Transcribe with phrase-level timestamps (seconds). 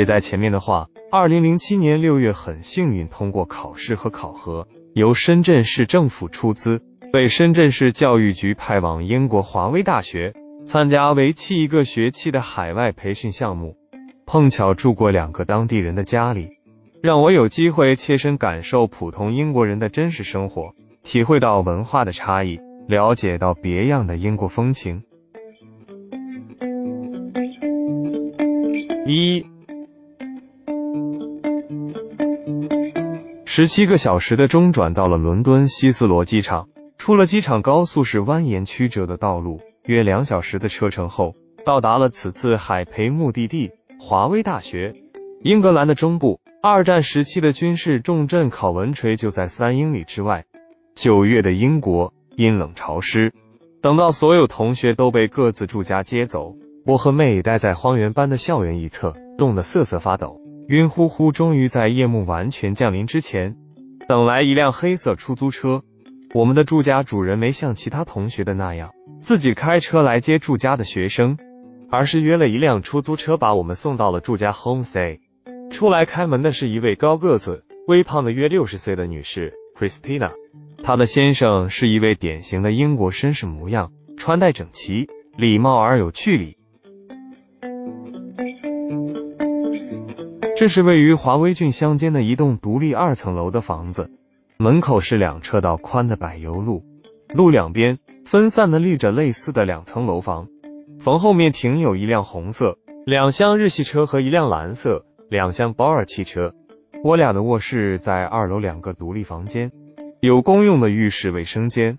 [0.00, 0.88] 写在前面的话。
[1.12, 6.80] 二零零七年六月，很幸运通过考试和考核，由深圳市政府出资，
[7.12, 10.32] 被深圳市教育局派往英国华威大学
[10.64, 13.76] 参加为期一个学期的海外培训项目。
[14.24, 16.48] 碰巧住过两个当地人的家里，
[17.02, 22.58] 让我有机会切身感受普通英国人的真实生活，体会到文化的差异，
[22.88, 25.02] 了解到别样的英国风情。
[29.06, 29.44] 一。
[33.60, 44.94] 十七个小时的中转到了伦敦希斯罗机场，出了机场，高速是蜿蜒曲折的道路，约两小时的车程后，到达了此次海培目的地华威大学。
[45.42, 50.46] 英格兰的中部，二战时期的军事重镇考文垂就在三英里之外。
[50.94, 53.34] 九月的英国阴冷潮湿，
[53.82, 60.39] 等到所有同学都被各自住家接走，我和妹待在荒原般的校园一侧，冻得瑟瑟发抖。
[60.70, 63.56] 晕乎乎，终于在夜幕完全降临之前，
[64.06, 65.82] 等来一辆黑色出租车。
[66.32, 71.36] 我们的住家主人没像其他同学的那样自己开车来接住家的学生，
[71.90, 75.18] 而是约了一辆出租车把我们送到了住家 homestay。
[75.72, 80.30] 出来开门的是一位高个子、微胖的约六十岁的女士 Christina，
[80.84, 86.59] 她的先生是一位典型的英国绅士模样，穿戴整齐、礼貌而有距离。
[90.60, 94.10] 这是位于华威郡乡间的一栋独立二层楼的房子，
[94.58, 96.84] 门口是两车道宽的柏油路，
[97.32, 100.48] 路两边分散的立着类似的两层楼房，
[100.98, 106.54] 房后面停有一辆红色两厢日系车和一辆蓝色两厢保尔汽车。
[107.02, 109.72] 我俩的卧室在二楼两个独立房间，
[110.20, 111.98] 有公用的浴室、卫生间，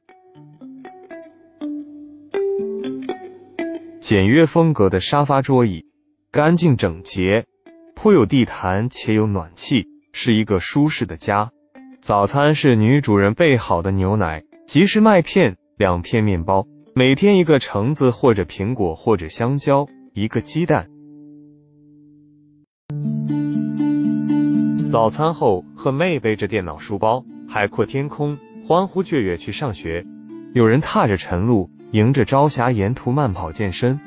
[4.00, 5.88] 简约风格的沙发桌椅，
[6.32, 7.48] 干净整洁。
[8.02, 11.52] 铺有地毯且有暖气，是一个舒适的家。
[12.02, 19.86] 早餐是女主人备好的牛奶、即食麦片、两片面包，每天一个橙子或者苹果或者香蕉，
[20.16, 20.90] 一个鸡蛋。
[24.92, 30.02] 早餐后，和妹背着电脑书包，海阔天空，欢呼雀跃去上学。
[30.56, 34.00] 有人踏着晨露，迎着朝霞，沿途慢跑健身。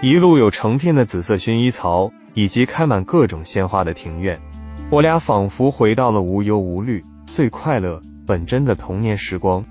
[0.00, 2.12] 一路有成片的紫色薰衣草。
[2.32, 4.40] 以及开满各种鲜花的庭院，
[4.88, 9.64] 我俩仿佛回到了无忧无虑、最快乐、本真的童年时光。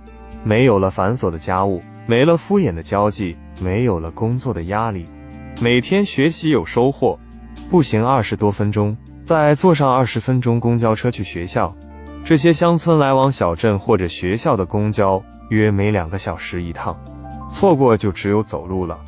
[0.44, 5.06] 没有了繁琐的家务，没了敷衍的交际，没有了工作的压力。
[5.62, 7.18] 每天学习有收获。
[7.70, 11.78] 步行二十多分钟，再坐上二十分钟公交车去学校。
[12.26, 16.98] 这些乡村来往小镇或者学校的公交约每两个小时一趟，
[17.50, 19.00] 错过就只有走路了。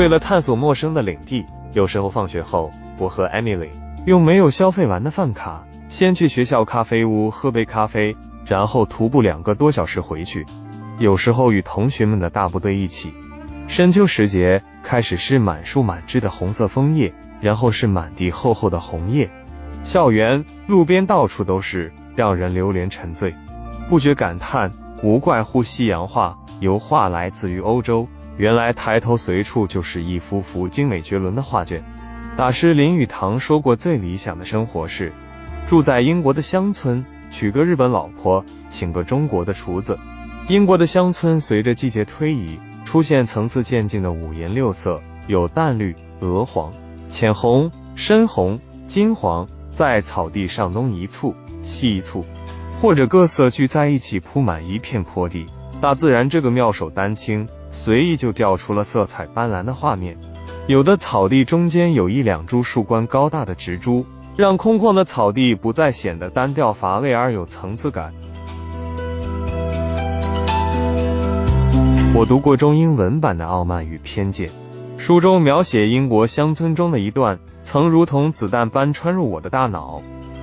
[0.00, 1.44] 为了探索陌生的领地，
[1.74, 3.68] 有时候放学后，我和 Emily
[4.06, 8.16] 用没有消费完的饭卡，先去学校咖啡屋喝杯咖啡，
[8.46, 10.46] 然后徒步两个多小时回去。
[10.98, 13.12] 有时候与同学们的大部队一起。
[13.68, 17.12] 深秋时节，开始是满树满枝的红色枫叶，
[17.42, 19.28] 然后是满地厚厚的红叶。
[19.84, 23.34] 校园、路边到处都是，让人流连沉醉，
[23.90, 24.72] 不觉感叹，
[25.02, 28.08] 无怪乎西洋画、油画来自于欧洲。
[28.40, 31.84] 原来抬头随处就是一幅幅精美绝伦的画卷。
[32.38, 35.12] 大师林语堂说过，最理想的生活是
[35.66, 39.98] 住在英国的乡村，娶个日本老婆，请个中国的厨子。
[40.48, 46.72] 英国的乡村随着季节推移，出现层次渐进的五颜六色，有淡绿、鹅黄、
[47.10, 52.24] 浅红、深红、金黄，在草地上东一簇西一簇，
[52.80, 55.44] 或者各色聚在一起，铺满一片坡地。
[55.82, 57.46] 大自然这个妙手丹青。
[57.70, 60.16] 随意就调出了色彩斑斓的画面，
[60.66, 64.04] 有的草地中间有一两株树冠高大的植株，
[64.36, 68.12] 让空旷的草地不再显得单调乏味而有层次感。
[72.12, 74.48] 我读过中英文版的《傲慢与偏见》，
[74.96, 80.02] 书中描写英国乡村中的一段，曾如同子弹般穿入我的大脑。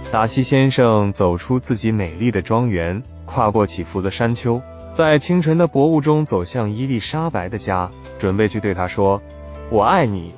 [0.09, 4.61] 达西先生走出自己美丽的庄园，跨过起伏的山丘。
[4.97, 9.21] 在清晨的薄雾中走向伊丽莎白的家，准备去对她说
[9.69, 10.33] ：“我爱你。”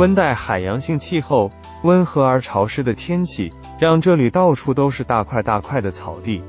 [0.00, 1.50] 温带海洋性气候，
[1.82, 6.42] 温和而潮湿的天气，让这里到处都是大块大块的草地，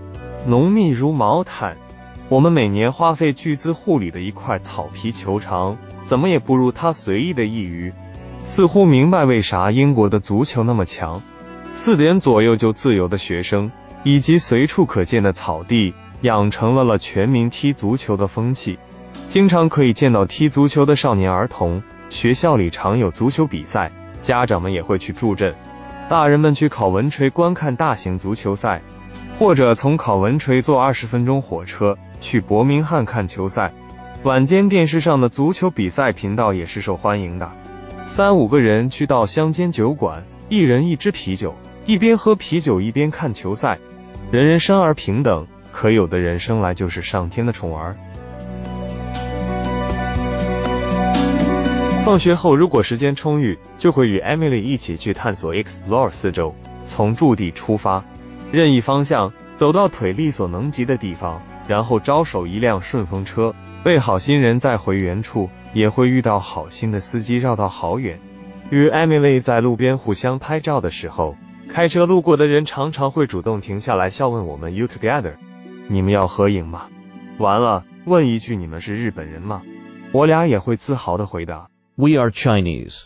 [0.46, 1.76] 浓密如毛毯。
[2.30, 7.92] 我们每年花费巨资护理的一块草皮球场，怎么也不如他随意的一隅。
[8.46, 11.22] 似乎明白为啥英国的足球那么强，
[11.74, 13.72] 四点左右就自由的学生。
[14.08, 18.80] 以及随处可见的草地，养成了了全民踢足球的风气。
[19.28, 21.84] 经常可以见到踢足球的少年儿童。
[22.10, 25.54] 学校里常有足球比赛，家长们也会去助阵。
[26.08, 28.82] 大人们去考文垂观看大型足球赛，
[29.38, 33.74] 或者从考文垂坐二十分钟火车去伯明翰看球赛。
[34.24, 37.52] 晚间电视上的足球比赛频道也是受欢迎的。
[38.06, 41.56] 三五个人去到乡间酒馆，一人一支啤酒，
[41.86, 43.78] 一边喝啤酒一边看球赛。
[44.30, 47.96] 人人生而平等，可有的人生来就是上天的宠儿。
[52.04, 56.54] 放学后，如果时间充裕，就会与 Emily 一起去探索 Explore 四周。
[56.84, 58.04] 从驻地出发，
[58.52, 68.20] 任意方向，走到腿力所能及的地方，然后招手一辆顺风车，被好心人载回原处，也会遇到好心的司机绕道好远。
[68.72, 71.38] 与 Emily 在路边互相拍照的时候，
[71.70, 75.36] 开车路过的人常常会主动停下来笑问我们 You together？
[75.88, 76.88] 你们要合影吗？
[77.38, 79.62] 完了，问一句你们是日本人吗？
[80.12, 81.70] 我俩也会自豪的回答。
[81.96, 83.06] We are Chinese.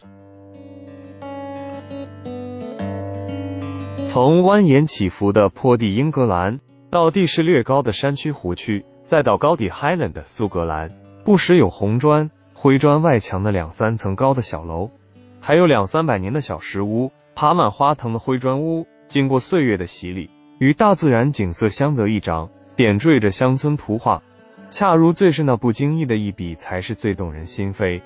[4.06, 6.60] 从蜿蜒起伏的坡地英格兰，
[6.90, 10.92] 到地势略高的山区湖区，再到高地 Highland 苏格兰，
[11.24, 14.92] 不时有红砖、灰砖外墙的两三层高的小楼，
[15.40, 20.30] 还有两三百年的小石屋，爬满花藤的灰砖屋，经过岁月的洗礼，
[20.60, 24.22] 与大自然景色相得益彰，点缀着乡村图画。
[24.70, 28.02] 恰如最是那不经意的一笔，才是最动人心扉。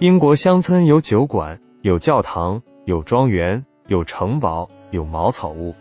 [0.00, 5.74] 英国乡村有酒馆，有教堂，有庄园，有城堡，有茅草屋，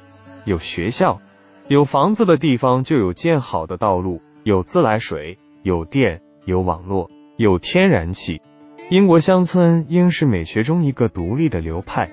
[0.46, 1.20] 有学校，
[1.68, 8.42] 有房子的地方就有建好的道路，有自来水，有电，有网络，有天然气。
[8.90, 12.12] 英国乡村应是美学中一个独立的流派。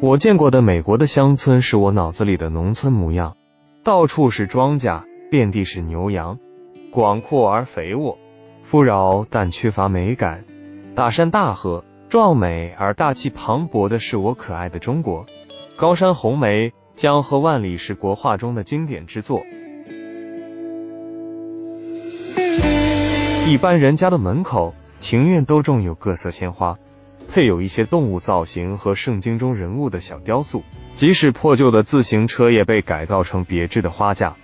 [0.00, 3.34] 我见过的美国的乡村是我脑子里的农村模样，
[3.82, 6.38] 到处是庄稼，遍地是牛羊，
[6.90, 8.18] 广阔而肥沃，
[8.62, 10.44] 富饶但缺乏美感。
[10.94, 15.24] 大山大河，壮美而大气磅礴的是我可爱的中国。
[15.76, 19.40] 高山红梅，江河万里是国画中的经典之作。
[23.48, 26.78] 一般人家的门口、庭院都种有各色鲜花，
[27.36, 30.64] 配有一些动物造型和圣经中人物的小雕塑。
[30.94, 34.36] 即使破旧的自行车也被改造成别致的花架。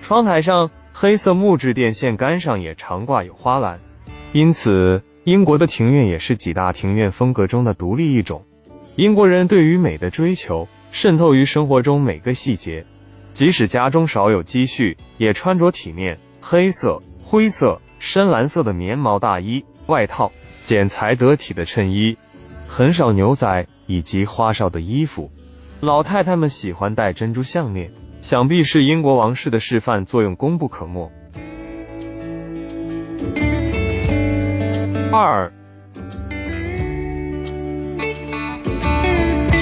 [0.00, 3.80] 窗台上黑色木质电线杆上也常挂有花篮，
[4.32, 5.02] 因此。
[5.24, 8.46] 英国的庭院也是几大庭院风格中的独立一种。
[8.96, 12.86] 英国人对于美的追求渗透于生活中每个细节，
[13.34, 22.16] 即使家中少有积蓄，也穿着体面，黑色、灰色、深蓝色的棉毛大衣、外套，剪裁得体的衬衣，
[22.68, 25.32] 很少牛仔以及花哨的衣服。
[25.80, 31.10] 老太太们喜欢戴珍珠项链，想必是英国王室的示范作用功不可没。
[35.10, 35.50] 二，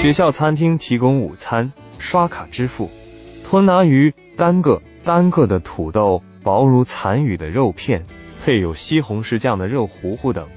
[0.01, 2.91] 学校餐厅提供午餐，刷卡支付。
[3.43, 8.05] 吞拿鱼，单个单个的土豆，薄如残雨的肉片，
[8.43, 10.47] 配有西红柿酱的肉糊糊等。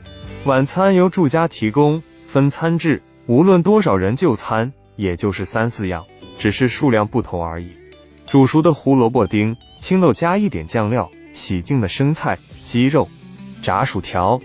[0.45, 6.07] 晚餐由住家提供，分餐制，无论多少人就餐，也就是三四样，
[6.39, 7.73] 只是数量不同而已。
[8.29, 13.09] 煮熟的胡萝卜丁，青豆加一点酱料，洗净的生菜，鸡肉，
[13.63, 14.41] 炸薯条。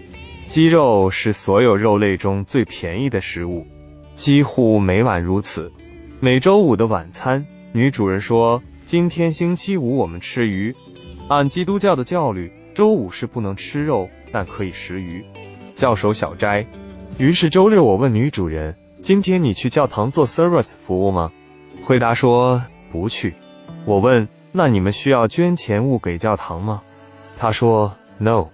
[0.48, 3.68] 鸡肉是所有肉类中最便宜的食物，
[4.16, 5.72] 几乎每晚如此。
[6.20, 10.76] 每周五的晚餐，女主人说：“今天星期五，我们吃鱼。
[11.28, 15.24] 按基督教的教律，周五是不能吃肉，但可以食鱼，
[15.76, 16.66] 教守小斋。”
[17.18, 21.32] 于是周六，我问女主人：“今天你去教堂做 service 服务吗？”
[21.86, 23.34] 回答说：“不去。”
[23.86, 26.82] 我问：“那你们需要捐钱物给教堂吗？”
[27.40, 28.50] 她说：“No。”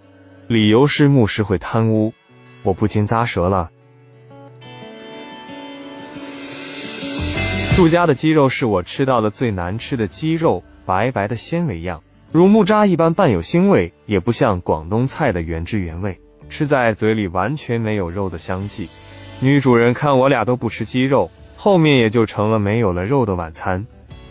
[0.47, 2.13] 理由是牧师会贪污，
[2.61, 3.71] 我不禁咂舌了。
[7.75, 16.19] 住家的鸡肉是我吃到的最难吃的鸡肉，白白的纤维样，如木渣一般，伴有腥味，也不像广东菜的原汁原味，
[16.51, 18.89] 吃在嘴里完全没有肉的香气。
[19.39, 23.87] 女主人看我俩都不吃鸡肉，后面也就成了没有了肉的晚餐。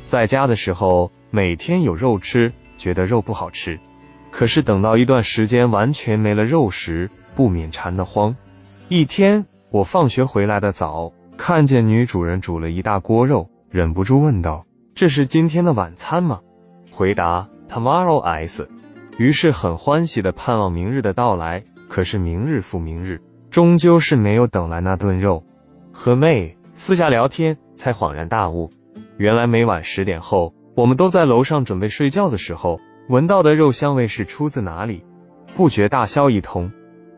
[0.07, 3.81] 在家的时候，每天有肉吃，觉得肉不好吃。
[4.31, 8.37] 可是等到一段时间完全没了肉食，不免馋得慌。
[8.89, 16.41] 一天，我放学回来的早，看见女主人煮了一大锅肉，忍不住问道：“这是今天的晚餐吗？”
[16.93, 18.69] 回答：“Tomorrow's。”
[19.19, 21.65] 于是很欢喜的盼望明日的到来。
[21.91, 23.21] 可是明日复明日，
[23.51, 25.45] 终究是没有等来那顿肉。
[25.93, 28.71] 和妹私下聊天，才恍然大悟，
[29.19, 32.81] 原来每晚十点后，我们都在楼上准备睡觉的时候。
[33.09, 35.05] 闻到的肉香味是出自哪里？
[35.57, 36.71] 不觉大笑一通。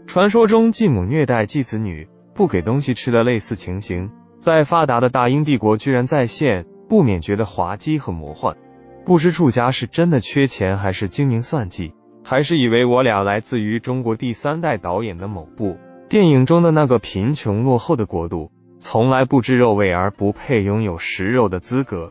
[0.06, 8.56] 传说中继母虐待继子女，不给东西吃的类似情形，在发达的大英帝国居然再现，不免觉得滑稽和魔幻。
[9.04, 11.92] 不知祝家是真的缺钱，还是精明算计，
[12.24, 15.76] 还是以为我俩来自于中国第三代导演的某部
[16.08, 22.10] 电影中的那个贫穷落后的国度，从来不知肉味而不配拥有食肉的资格。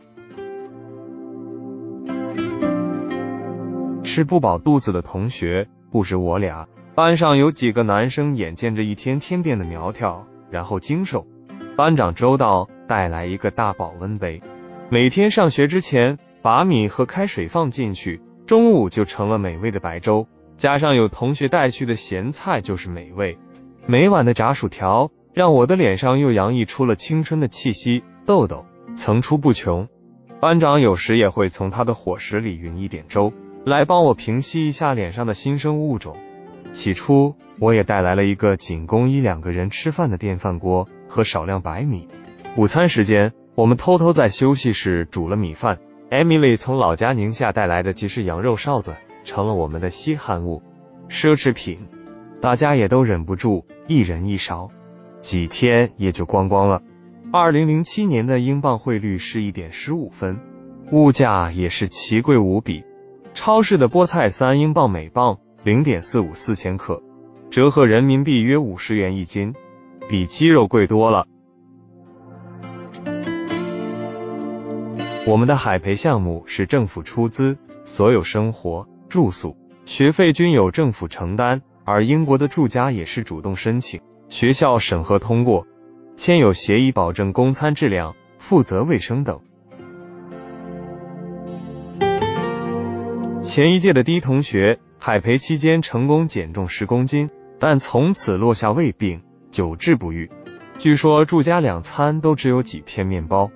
[4.02, 11.26] 吃不饱肚子的同学不止我俩，班上有几个男生眼见着一天天变得苗条，然后精瘦。
[11.76, 14.42] 班长周到带来一个大保温杯，
[14.90, 23.38] 每天上学之前把米和开水放进去，中午就成了美味的白粥，加上有同学带去的咸菜就是美味。
[23.86, 29.88] 每晚的炸薯条让我的脸上又洋溢出了青春的气息，痘痘层出不穷。
[30.40, 33.32] 班长有时也会从他的伙食里匀一点粥。
[33.64, 36.16] 来帮我平息一下脸上的新生物种。
[36.72, 42.08] 起初，我也带来了一个仅供一两个人吃饭的电饭锅和少量白米。
[42.56, 45.78] 午餐时间，我们偷偷在休息室煮了米饭。
[46.12, 50.62] Emily 从老家宁夏带来的即食羊肉臊子，成了我们的稀罕物、
[51.08, 51.78] 奢侈品。
[52.38, 54.68] 大家也都忍不住一人一勺，
[55.22, 56.82] 几天也就光光了。
[57.32, 60.38] 二零零七年的英镑汇率是一点十五分，
[60.90, 62.84] 物价也是奇贵无比。
[63.32, 67.02] 超市的菠菜三英镑每磅零点四五四千克，
[67.48, 69.54] 折合人民币约五十元一斤，
[70.10, 71.26] 比鸡肉贵多了。
[75.24, 85.68] 我们的海培项目是政府出资，所有生活、住宿、学费均由政府承担，而英国的住家也是主动申请，学校审核通过，
[86.16, 89.40] 签有协议保证供餐质量、负责卫生等。
[93.44, 100.28] 前一届的 D 同学海培期间成功减重十公斤，但从此落下胃病，久治不愈。
[100.78, 103.52] 据说住家两餐都只有几片面包，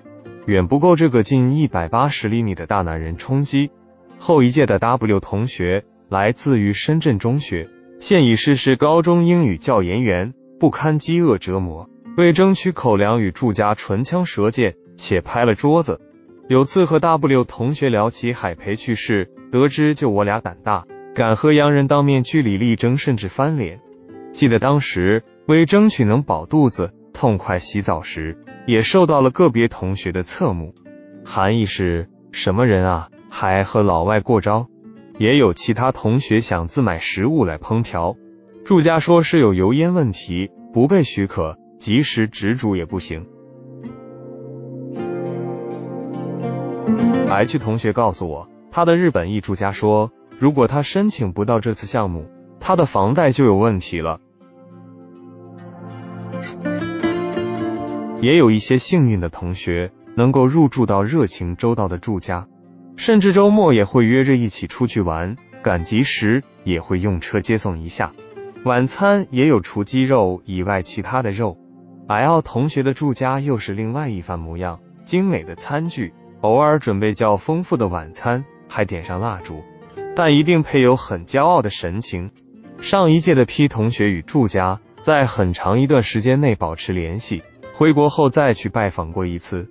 [0.47, 3.71] 远不够这个近一百八十厘米的大男人充饥。
[4.17, 16.01] 后一届的 W 同学来自于深圳中学，现已逝世高中英语教研员，不堪饥饿折磨，为争取口粮与住家唇枪舌剑，且拍了桌子。
[16.49, 23.81] 有次和 W 同学聊起海培去世，得知就我俩胆大，敢和洋人当面据理力争，甚至翻脸。
[24.31, 30.75] 记得当时为争取能饱肚子，痛快洗澡时，也受到了个别同学的侧目，
[31.25, 34.67] 含义是什么人啊，还和老外过招？
[35.17, 38.17] 也有其他同学想自买食物来烹调，
[38.67, 43.27] 住家说是有油烟问题，不被许可，即使只煮也不行。
[47.31, 52.27] H 同学告诉我，他的日本艺术家说，如果他申请不到这次项目，
[52.61, 54.21] 他的房贷就有问题了。
[58.21, 62.49] 也有一些幸运的同学能够入住到热情周到的住家，
[62.97, 68.13] 甚至周末也会约着一起出去玩，赶集时也会用车接送一下。
[68.65, 71.59] 晚餐也有除鸡肉以外其他的肉。
[72.09, 76.15] L 同学的住家又是另外一番模样，精美的餐具。
[76.41, 79.63] 偶尔准备较丰富的晚餐，还点上蜡烛，
[80.15, 82.31] 但一定配有很骄傲的神情。
[82.81, 87.43] 上一届的 P 同学与住家在很长一段时间内保持联系，
[87.79, 89.69] 回国后再去拜访过一次。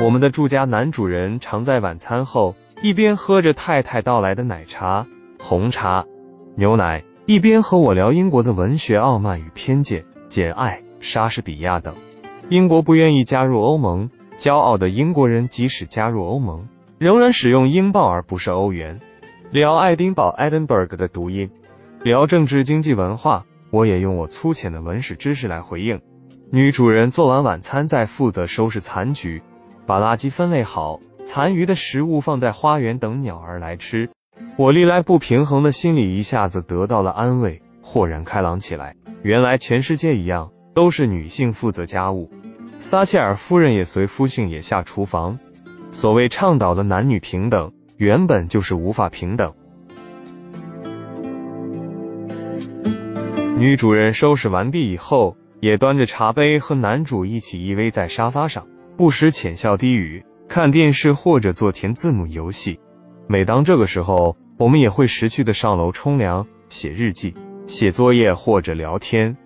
[0.00, 5.08] 我们的住家男主人常在晚餐后一边喝着太太倒来的奶茶、
[5.42, 6.04] 红茶、
[6.54, 11.96] 牛奶，一边和我聊英国的文学《傲慢与偏见》《简爱》《莎士比亚》等。
[12.48, 19.00] 英国不愿意加入欧盟，骄傲的英国人即使加入欧盟，仍然使用英镑而不是欧元。
[19.50, 21.50] 聊爱丁堡 （Edinburgh） 的读音，
[22.04, 26.00] 聊政治、经济、文化，我也用我粗浅的文史知识来回应。
[26.50, 29.42] 女主人做完晚餐，再负责收拾残局，
[29.86, 34.10] 把垃圾分类好，残余的食物放在花园等鸟儿来吃。
[34.56, 38.96] 我历来不平衡的心理一下子得到了安慰，豁然开朗起来。
[39.22, 40.52] 原来全世界一样。
[40.76, 42.30] 都是女性负责家务，
[42.80, 45.38] 撒切尔夫人也随夫姓也下厨房。
[45.90, 49.54] 所谓倡导的男女平等，原本就是无法平等。
[53.58, 58.66] 女主人收拾完毕以后，也端着茶杯和男主一起依偎在沙发上，
[58.98, 62.80] 不时浅笑低语，看电视或者做填字母游戏。
[63.26, 67.34] 每当这个时候，我们也会识趣的上楼冲凉、写日记、
[67.66, 69.38] 写作业或者聊天。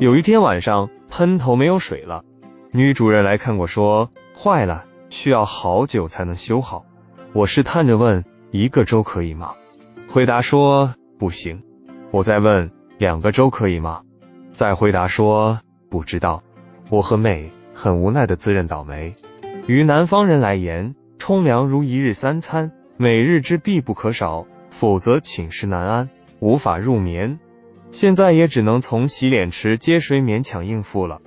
[0.00, 2.24] 有一天晚上，喷头没有水了，
[2.72, 6.84] 女主人来看过，说坏了，需要好久才能修好。
[7.32, 9.54] 我试探着问：“一个周可以吗？”
[10.18, 11.62] 回答说：“不行。”
[12.10, 14.02] 我再问：“两个周可以吗？”
[14.50, 16.42] 再回答说：“不知道。”
[16.90, 19.14] 我和妹很无奈的自认倒霉。
[19.68, 26.10] 于南方人来言，冲凉如一日三餐，每日之必不可少，否则寝食难安，
[26.40, 27.38] 无法入眠。
[27.92, 31.20] 现在也只能从洗脸池接水勉强应付了。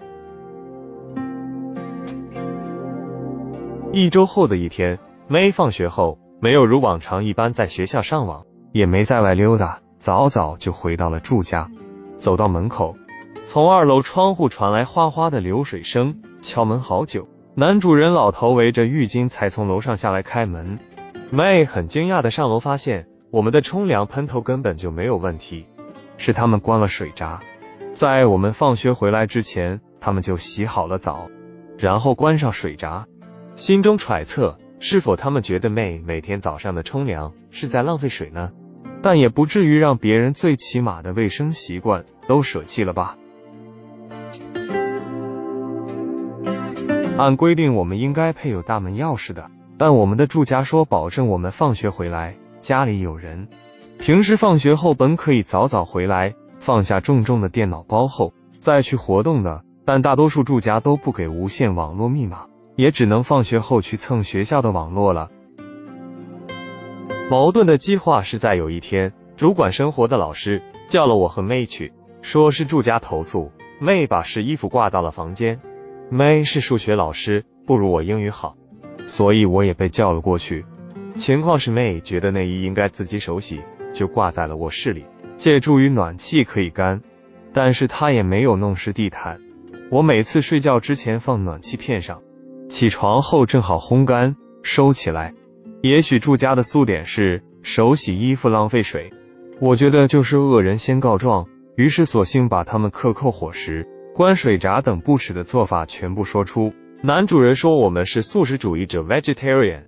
[3.93, 11.69] 一周后的一天，妹放学后没有如往常一般在学校上网，也没在外溜达，早早就回到了住家。
[12.17, 12.95] 走到门口，
[13.45, 17.27] 从二楼窗户传来哗哗的流水声，敲门好久。
[17.55, 20.79] 男主人老头围着浴巾才从楼上下来开门
[21.33, 25.65] ，May 很惊讶的上楼发现我们的冲凉喷头根本就没有问题，
[26.17, 27.41] 是他们关了水闸，
[27.93, 31.27] 在我们放学回来之前，他们就洗好了澡，
[31.77, 33.05] 然后关上水闸。
[33.55, 38.53] 心中揣测是否他们觉得 May 每天早上的冲凉是在浪费水呢？
[39.01, 43.17] 但也不至于让别人最起码的卫生习惯都舍弃了吧。
[47.17, 53.48] 按规定，我们应该配有大门钥匙的，但我们的住家说保证我们放学回来家里有人。
[54.00, 65.29] 平时放学后本可以早早回来，放下重重的电脑包后再去活动的，但大多数住家都不给无线网络密码，也只能放学后去蹭学校的网络了。
[67.31, 75.61] 矛盾的激化是在有一天，主管生活的老师叫了我和妹去，说是住家投诉，妹把湿衣服挂到了房间。
[76.11, 78.57] May 是数学老师，不如我英语好，
[79.07, 80.65] 所以我也被叫了过去。
[81.15, 83.61] 情况是 May 觉得内衣应该自己手洗，
[83.93, 85.05] 就挂在了卧室里，
[85.38, 87.01] 借助于暖气可以干。
[87.53, 89.39] 但是她也没有弄湿地毯。
[89.89, 92.21] 我每次睡觉之前放暖气片上，
[92.67, 95.33] 起床后正好烘干收起来。
[95.81, 99.12] 也许住家的素点是手洗衣服浪费水，
[99.60, 103.88] 我觉得就是恶人先告状，于是索性把他们克扣伙食。
[104.13, 106.71] 关水闸等不耻的做法全部说出。
[107.01, 109.86] 男主人说我们是素食主义者 （vegetarian），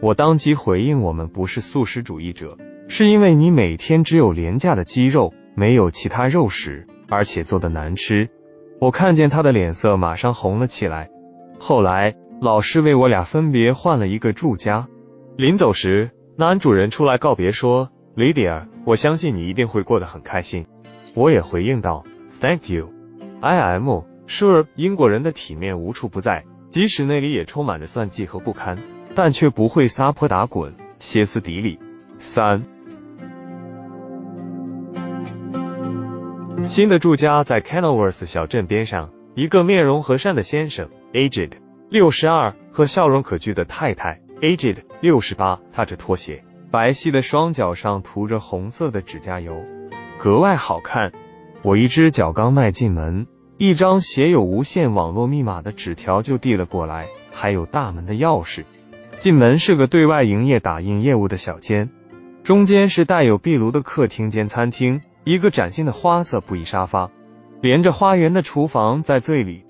[0.00, 8.28] 我当即回应我们不是素食主义者，是因为你每天只有廉价的鸡肉，没有其他肉食，而且做的难吃。
[8.80, 11.08] 我看见他的脸色马上红了起来。
[11.60, 14.88] 后来老师为我俩分别换了一个住家。
[15.36, 20.64] 临走时，男主人出来告别说：“Lydia，我相信你一定会过得很开心。”
[21.14, 22.06] 我也回应道
[22.40, 22.90] ：“Thank you。”
[23.42, 23.86] I am
[24.26, 28.78] sure，英国人的体面无处不在，即使那里也充满着算计和不堪，
[29.14, 31.78] 但却不会撒泼打滚、歇斯底里。
[32.16, 32.64] 三，
[36.66, 41.50] 新的住家在 Kenilworth 小镇边上，一个面容和善的先生，aged
[41.90, 49.64] 六十二，和笑容可掬的太太，aged 六十八，踏着拖鞋，白皙的双脚上涂着红色的指甲油，
[50.18, 51.12] 格外好看。
[51.62, 53.26] 我一只脚刚迈进门，
[53.58, 58.64] 一张写有无线网络密码的纸条就递了过来，还有大门的钥匙。
[59.18, 61.90] 进门是个对外营业打印业务的小间，
[62.44, 67.10] 中间是带有壁炉的客厅兼餐厅，一个崭新的花色布艺沙发，
[67.62, 69.64] 连着花园的厨房在最里。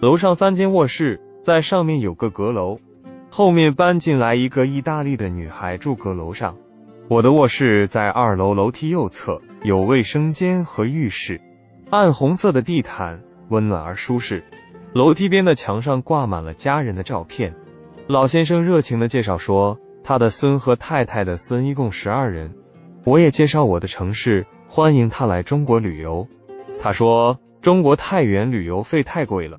[0.00, 2.78] 楼上三间卧室，在上面有个阁楼，
[3.34, 6.58] 后面搬进来一个意大利的女孩住阁楼上。
[7.08, 11.40] 我的卧室在二楼楼梯右侧，有卫生间和浴室，
[11.88, 14.44] 暗红色的地毯，温暖而舒适。
[14.92, 17.54] 楼梯边的墙上挂满了家人的照片。
[18.06, 22.52] 老先生热情的介绍说，他的孙和太太的孙一共十二人。
[23.04, 26.28] 我也介绍我的城市，欢迎他来中国旅游。
[26.82, 29.58] 他说，中国太远，旅游费太贵了。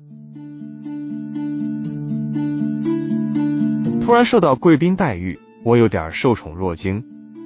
[4.04, 7.04] 突然受到贵宾待遇，我有点受宠若惊。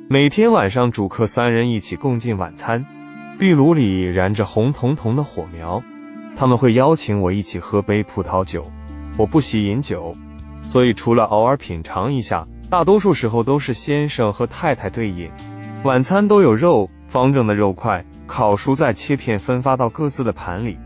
[0.09, 2.85] 每天晚上，主客三人一起共进晚餐，
[3.39, 5.85] 壁炉里燃着红彤彤的火苗。
[6.35, 8.73] 他们会邀请我一起喝杯葡萄酒，
[9.17, 10.17] 我不喜饮酒，
[10.63, 15.31] 所以除了偶尔品尝一下，大多数时候都是先生和太太对饮。
[15.85, 20.77] 晚餐都有肉，方正的肉块，烤熟再切片分发到各自的盘里，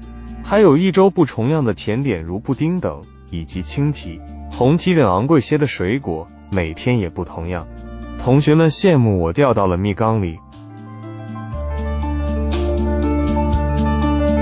[0.44, 3.00] 还有一周不重样的甜点，如布丁等，
[3.32, 4.20] 以及青提、
[4.52, 7.66] 红提等昂贵些的水果，每天也不同样。
[8.18, 10.38] 同学们羡慕我掉到了蜜缸里。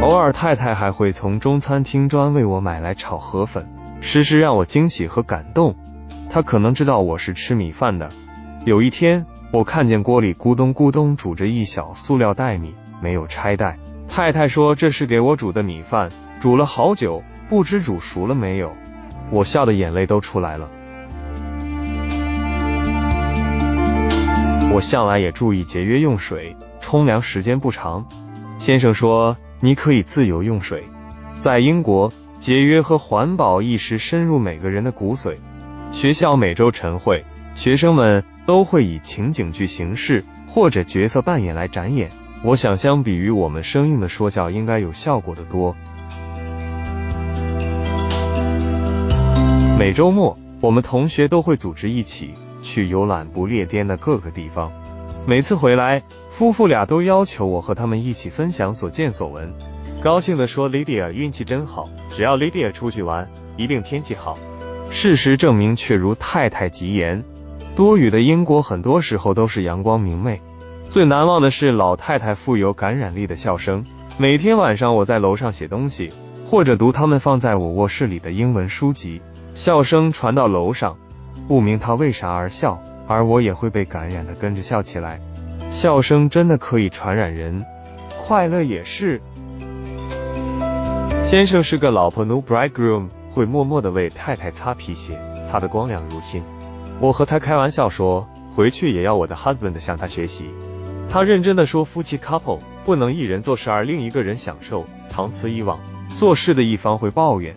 [0.02, 3.68] 偶尔太太还会从中餐厅专为我买来炒河粉，
[4.00, 5.76] 时时让我惊喜和感动。
[6.28, 8.10] 她可能知道我是吃米饭的。
[8.64, 13.78] 有一天，我看见锅里咕咚咕咚煮着一小塑料袋米，没有拆袋。
[14.08, 18.72] 太太说这是给我煮的米饭，煮了好久，不知煮熟了没有。
[19.30, 20.68] 我笑的眼泪都出来了。
[24.72, 28.06] 我向来也注意节约用水，冲凉时间不长。
[28.58, 30.84] 先生说你可以自由用水。
[31.38, 35.36] 在英国，节约和环保意识深入每个人的骨髓。
[35.92, 42.10] 学校每周晨会，学生们都会以情景剧形式或者角色扮演来展演。
[42.42, 45.74] 我想，相比于我们生硬的说教，应该有效果的多。
[49.80, 54.70] 每周末，我们同学都会组织一起去游览不列颠的各个地方。
[55.26, 59.54] 每次回来，夫妇俩都要求我和他们一起分享所见所闻，
[60.02, 64.36] 高兴地说：“Lydia 运气真好，只要 Lydia 出去玩，一定天气好。”
[64.92, 67.24] 事实证明，却如太太吉言，
[67.74, 70.42] 多雨的英国很多时候都是阳光明媚。
[70.90, 73.86] 最难忘的是老太太富有感染力的笑声。
[74.18, 76.12] 每天晚上，我在楼上写东西，
[76.50, 79.22] 或者读他们放在我卧室里的英文书籍。
[79.54, 80.98] 笑声传到楼上，
[81.46, 85.20] 不明他为啥而笑，而我也会被感染的跟着笑起来。
[85.70, 87.64] 笑声真的可以传染人，
[88.18, 89.22] 快乐也是。
[91.24, 95.16] 先生是个老婆，no bridegroom，会默默的为太太擦皮鞋，
[95.48, 96.42] 擦得光亮如新。
[96.98, 100.50] 我和他开玩笑说，回去也要我的 husband 向他学习。
[101.08, 105.78] 他认真的说，夫妻 couple 不能一人做事而另一个人享受，长此以往，
[106.12, 107.56] 做事的一方会抱怨，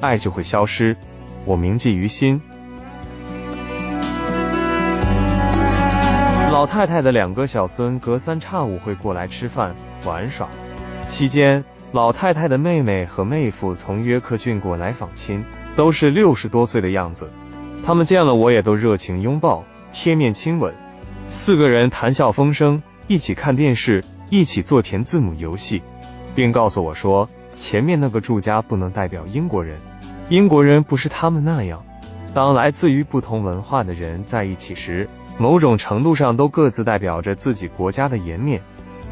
[0.00, 0.96] 爱就会消失。
[1.44, 2.40] 我铭记于心。
[6.50, 10.48] 老太太的两个小孙隔三差五会过来吃饭玩耍，
[11.06, 17.30] 期间老太太的妹妹和妹夫从约克郡过来访亲，都是六十多岁的样子。
[17.84, 20.74] 他们见了我也都热情拥抱、贴面亲吻，
[21.28, 25.82] 四个人谈笑风生，一起看电视，一起做填字母游戏，
[26.34, 29.78] 并告诉我说，前面那个住家不能代表英国人。
[30.28, 31.84] 英国人不是他们那样。
[32.34, 38.62] 当来自于不同文化的人在一起时，某种程度上都各自代表着自己国家的颜面，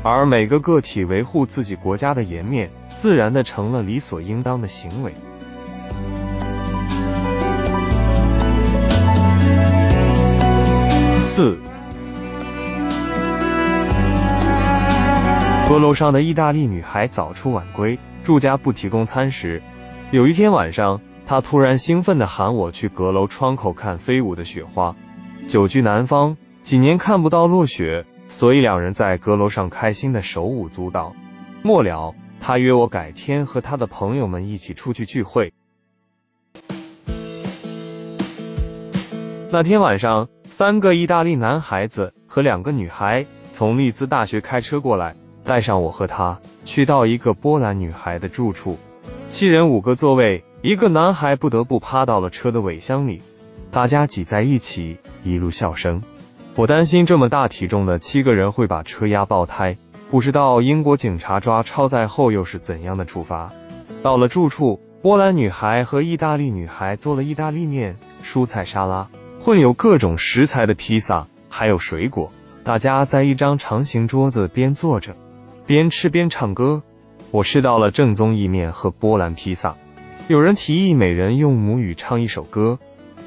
[0.02, 5.12] 而每个个体维护自己国家的颜面，自然的成了理所应当的行为。
[11.20, 11.58] 四，
[15.68, 19.62] 阁楼上的意大利女孩早出晚归，住家不提供餐食。
[20.10, 21.00] 有一天晚上。
[21.26, 24.96] 他突然兴奋地喊我去阁楼窗口看飞舞的雪花。
[25.46, 31.14] 久居南方，几年看不到落雪，所以两人在阁楼上开心的手舞足蹈。
[31.62, 35.52] 末了，他约我改天和他的朋友们一起出去聚会。
[39.52, 48.78] 那天晚上，三个意大利男孩子和两个女孩从利兹大学开车过来，带上我和他去到一个波兰女孩的住处，
[49.28, 50.44] 七人五个座位。
[50.62, 53.22] 一个男孩不得不趴到了车的尾箱里，
[53.70, 56.02] 大家挤在一起，一路笑声。
[56.54, 59.78] 我担心这么大体重的七个人会把车压爆胎，
[60.10, 63.50] 不知道英国警察抓超载后又是怎样的处罚。
[64.02, 69.08] 到了住处，波兰女孩和意大利女孩做了意大利面、蔬菜沙拉、
[69.40, 72.30] 混有各种食材的披萨，还有水果。
[72.64, 75.16] 大家在一张长形桌子边坐着，
[75.66, 76.82] 边吃边唱歌。
[77.30, 79.76] 我吃到了正宗意面和波兰披萨。
[80.26, 82.78] 有人提议每人用母语唱一首歌，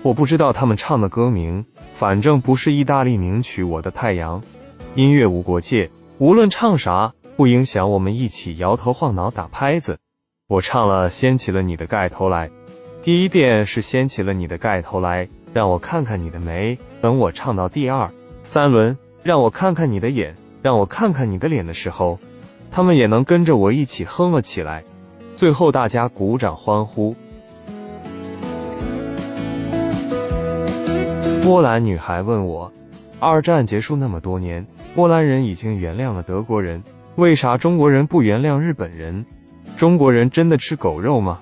[0.01, 4.41] 我不知道他们唱的歌名，反正不是意大利名曲《我的太阳》。
[4.95, 9.99] 音乐无国界，无论唱啥，不影响我们一起摇头晃脑打拍子。
[10.47, 12.51] 我唱了掀起了你的盖头来，
[13.01, 16.77] 第一遍是掀起了你的盖头来，让我看看你的眉。
[17.01, 18.11] 等我唱到第二、
[18.43, 22.19] 三轮，让我看看你的眼，让我看看你的脸的时候，
[22.71, 24.85] 他们也能跟着我一起哼了起来。
[25.35, 27.17] 最后，大家鼓掌欢呼。
[31.43, 32.71] 波兰女孩问我
[33.19, 36.81] ：“二战结束那么多年，波兰人已经原谅了德国人，
[37.17, 39.25] 为啥中国人不原谅日本人？
[39.75, 41.41] 中国人真的吃狗肉吗？”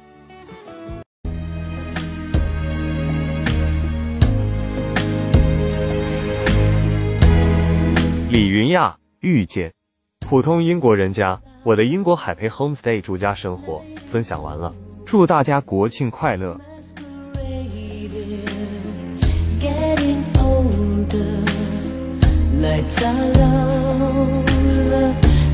[8.32, 9.74] 李云亚遇见。
[10.20, 13.82] 普通英国人家，我的英国海培 homestay 住家生活
[14.12, 14.74] 分享完了，
[15.06, 16.60] 祝大家国庆快乐。
[23.04, 24.44] Are low,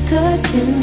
[0.08, 0.77] curtain